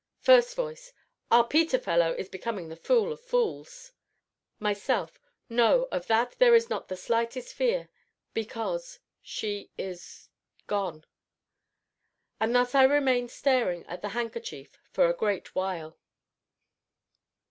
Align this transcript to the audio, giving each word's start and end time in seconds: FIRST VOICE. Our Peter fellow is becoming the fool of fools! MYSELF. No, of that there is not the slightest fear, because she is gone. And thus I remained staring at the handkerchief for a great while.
FIRST 0.17 0.55
VOICE. 0.55 0.93
Our 1.29 1.47
Peter 1.47 1.77
fellow 1.77 2.13
is 2.13 2.27
becoming 2.27 2.69
the 2.69 2.75
fool 2.75 3.11
of 3.11 3.21
fools! 3.21 3.91
MYSELF. 4.57 5.19
No, 5.47 5.83
of 5.91 6.07
that 6.07 6.31
there 6.39 6.55
is 6.55 6.71
not 6.71 6.87
the 6.87 6.97
slightest 6.97 7.53
fear, 7.53 7.87
because 8.33 8.97
she 9.21 9.69
is 9.77 10.27
gone. 10.65 11.05
And 12.39 12.55
thus 12.55 12.73
I 12.73 12.81
remained 12.85 13.29
staring 13.29 13.85
at 13.85 14.01
the 14.01 14.09
handkerchief 14.17 14.79
for 14.89 15.07
a 15.07 15.13
great 15.15 15.53
while. 15.53 15.95